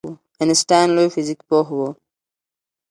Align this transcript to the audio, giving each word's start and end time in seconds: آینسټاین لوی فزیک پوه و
آینسټاین 0.41 0.87
لوی 0.95 1.07
فزیک 1.15 1.39
پوه 1.47 1.67
و 1.77 1.79